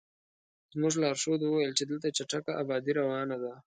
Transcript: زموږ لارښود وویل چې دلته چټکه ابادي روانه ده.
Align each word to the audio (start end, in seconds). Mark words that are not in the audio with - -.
زموږ 0.73 0.93
لارښود 1.01 1.41
وویل 1.43 1.73
چې 1.77 1.83
دلته 1.91 2.07
چټکه 2.17 2.51
ابادي 2.61 2.91
روانه 2.99 3.35
ده. 3.43 3.53